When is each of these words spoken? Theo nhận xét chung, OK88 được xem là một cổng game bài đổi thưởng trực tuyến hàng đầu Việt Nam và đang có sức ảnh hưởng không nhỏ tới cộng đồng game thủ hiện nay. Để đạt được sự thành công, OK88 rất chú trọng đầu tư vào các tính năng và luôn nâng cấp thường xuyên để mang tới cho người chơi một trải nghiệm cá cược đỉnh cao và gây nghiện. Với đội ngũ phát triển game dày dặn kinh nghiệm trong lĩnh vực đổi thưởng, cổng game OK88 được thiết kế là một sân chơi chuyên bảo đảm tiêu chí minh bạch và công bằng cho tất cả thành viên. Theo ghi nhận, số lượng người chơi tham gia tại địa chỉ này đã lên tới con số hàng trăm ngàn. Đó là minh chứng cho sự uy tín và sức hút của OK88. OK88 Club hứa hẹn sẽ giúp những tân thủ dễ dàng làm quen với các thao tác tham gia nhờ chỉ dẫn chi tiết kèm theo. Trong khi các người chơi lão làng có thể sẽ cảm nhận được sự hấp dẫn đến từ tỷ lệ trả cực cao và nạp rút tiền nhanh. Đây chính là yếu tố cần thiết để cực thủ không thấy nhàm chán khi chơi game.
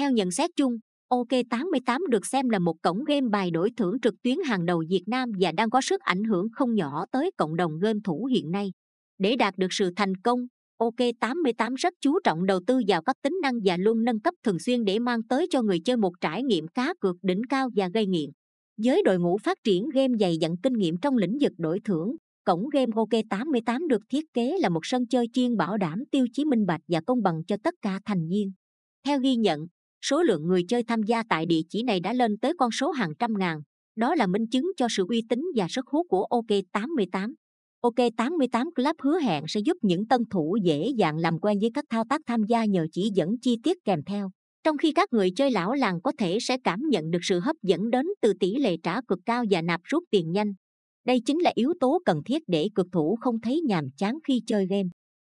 Theo 0.00 0.10
nhận 0.10 0.30
xét 0.30 0.50
chung, 0.56 0.78
OK88 1.12 2.06
được 2.10 2.26
xem 2.26 2.48
là 2.48 2.58
một 2.58 2.74
cổng 2.82 3.04
game 3.04 3.28
bài 3.32 3.50
đổi 3.50 3.70
thưởng 3.76 4.00
trực 4.02 4.14
tuyến 4.22 4.36
hàng 4.46 4.66
đầu 4.66 4.82
Việt 4.88 5.02
Nam 5.06 5.32
và 5.40 5.52
đang 5.52 5.70
có 5.70 5.80
sức 5.80 6.00
ảnh 6.00 6.24
hưởng 6.24 6.46
không 6.52 6.74
nhỏ 6.74 7.04
tới 7.12 7.30
cộng 7.36 7.56
đồng 7.56 7.78
game 7.78 7.98
thủ 8.04 8.24
hiện 8.24 8.50
nay. 8.50 8.72
Để 9.18 9.36
đạt 9.36 9.58
được 9.58 9.66
sự 9.70 9.90
thành 9.96 10.16
công, 10.16 10.46
OK88 10.78 11.74
rất 11.74 11.94
chú 12.00 12.18
trọng 12.24 12.46
đầu 12.46 12.60
tư 12.66 12.80
vào 12.88 13.02
các 13.02 13.16
tính 13.22 13.38
năng 13.42 13.54
và 13.64 13.76
luôn 13.76 14.04
nâng 14.04 14.20
cấp 14.20 14.34
thường 14.44 14.58
xuyên 14.58 14.84
để 14.84 14.98
mang 14.98 15.22
tới 15.22 15.46
cho 15.50 15.62
người 15.62 15.80
chơi 15.84 15.96
một 15.96 16.12
trải 16.20 16.42
nghiệm 16.42 16.68
cá 16.68 16.94
cược 17.00 17.16
đỉnh 17.22 17.42
cao 17.48 17.68
và 17.76 17.88
gây 17.94 18.06
nghiện. 18.06 18.30
Với 18.84 19.02
đội 19.04 19.18
ngũ 19.18 19.38
phát 19.38 19.58
triển 19.64 19.88
game 19.88 20.14
dày 20.20 20.36
dặn 20.36 20.56
kinh 20.62 20.72
nghiệm 20.72 20.96
trong 21.02 21.16
lĩnh 21.16 21.38
vực 21.40 21.52
đổi 21.58 21.80
thưởng, 21.84 22.16
cổng 22.44 22.68
game 22.68 22.92
OK88 22.92 23.88
được 23.88 24.02
thiết 24.08 24.24
kế 24.34 24.58
là 24.60 24.68
một 24.68 24.86
sân 24.86 25.06
chơi 25.06 25.26
chuyên 25.32 25.56
bảo 25.56 25.76
đảm 25.76 26.04
tiêu 26.10 26.26
chí 26.32 26.44
minh 26.44 26.66
bạch 26.66 26.82
và 26.88 27.00
công 27.00 27.22
bằng 27.22 27.44
cho 27.44 27.56
tất 27.62 27.74
cả 27.82 28.00
thành 28.04 28.28
viên. 28.28 28.52
Theo 29.06 29.20
ghi 29.20 29.36
nhận, 29.36 29.66
số 30.02 30.22
lượng 30.22 30.46
người 30.46 30.64
chơi 30.68 30.82
tham 30.82 31.02
gia 31.02 31.22
tại 31.28 31.46
địa 31.46 31.60
chỉ 31.68 31.82
này 31.82 32.00
đã 32.00 32.12
lên 32.12 32.38
tới 32.38 32.52
con 32.58 32.70
số 32.70 32.90
hàng 32.90 33.12
trăm 33.18 33.38
ngàn. 33.38 33.60
Đó 33.96 34.14
là 34.14 34.26
minh 34.26 34.46
chứng 34.46 34.70
cho 34.76 34.86
sự 34.90 35.06
uy 35.08 35.22
tín 35.28 35.44
và 35.56 35.66
sức 35.68 35.86
hút 35.86 36.06
của 36.08 36.26
OK88. 36.30 37.32
OK88 37.82 38.70
Club 38.74 38.96
hứa 39.02 39.18
hẹn 39.18 39.44
sẽ 39.48 39.60
giúp 39.60 39.76
những 39.82 40.06
tân 40.06 40.20
thủ 40.30 40.56
dễ 40.62 40.88
dàng 40.96 41.18
làm 41.18 41.38
quen 41.38 41.58
với 41.60 41.70
các 41.74 41.84
thao 41.90 42.04
tác 42.08 42.20
tham 42.26 42.42
gia 42.48 42.64
nhờ 42.64 42.86
chỉ 42.92 43.10
dẫn 43.14 43.38
chi 43.38 43.56
tiết 43.62 43.84
kèm 43.84 44.02
theo. 44.06 44.30
Trong 44.64 44.78
khi 44.78 44.92
các 44.92 45.12
người 45.12 45.30
chơi 45.30 45.50
lão 45.50 45.74
làng 45.74 46.00
có 46.00 46.12
thể 46.18 46.38
sẽ 46.40 46.56
cảm 46.64 46.80
nhận 46.88 47.10
được 47.10 47.18
sự 47.22 47.40
hấp 47.40 47.56
dẫn 47.62 47.90
đến 47.90 48.06
từ 48.20 48.32
tỷ 48.40 48.56
lệ 48.56 48.76
trả 48.82 49.00
cực 49.08 49.18
cao 49.26 49.44
và 49.50 49.62
nạp 49.62 49.80
rút 49.84 50.04
tiền 50.10 50.32
nhanh. 50.32 50.52
Đây 51.06 51.20
chính 51.26 51.38
là 51.38 51.52
yếu 51.54 51.74
tố 51.80 51.98
cần 52.04 52.22
thiết 52.24 52.42
để 52.46 52.68
cực 52.74 52.86
thủ 52.92 53.16
không 53.20 53.40
thấy 53.40 53.60
nhàm 53.66 53.84
chán 53.96 54.18
khi 54.24 54.42
chơi 54.46 54.66
game. 54.66 54.88